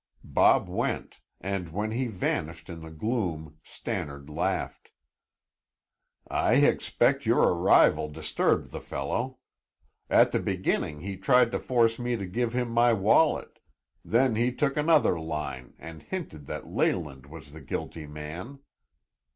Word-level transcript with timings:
Bob 0.25 0.67
went, 0.67 1.19
and 1.41 1.69
when 1.69 1.91
he 1.91 2.07
vanished 2.07 2.71
in 2.71 2.81
the 2.81 2.89
gloom 2.89 3.59
Stannard 3.63 4.31
laughed. 4.31 4.89
"I 6.27 6.53
expect 6.55 7.27
your 7.27 7.53
arrival 7.53 8.09
disturbed 8.09 8.71
the 8.71 8.81
fellow. 8.81 9.37
At 10.09 10.31
the 10.31 10.39
beginning, 10.39 11.01
he 11.01 11.17
tried 11.17 11.51
to 11.51 11.59
force 11.59 11.99
me 11.99 12.15
to 12.15 12.25
give 12.25 12.53
him 12.53 12.71
my 12.71 12.93
wallet; 12.93 13.59
then 14.03 14.33
he 14.33 14.51
took 14.51 14.75
another 14.75 15.19
line 15.19 15.75
and 15.77 16.01
hinted 16.01 16.47
that 16.47 16.65
Leyland 16.65 17.27
was 17.27 17.51
the 17.51 17.61
guilty 17.61 18.07
man. 18.07 18.57